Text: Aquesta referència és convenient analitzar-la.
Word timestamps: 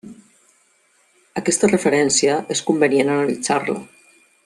Aquesta 1.43 1.69
referència 1.73 2.41
és 2.57 2.65
convenient 2.71 3.15
analitzar-la. 3.19 3.79